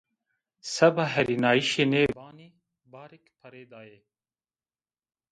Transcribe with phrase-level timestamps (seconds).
[0.73, 2.47] Seba hêrînayîşê nê banî
[2.91, 3.99] barêk pereyî dayê.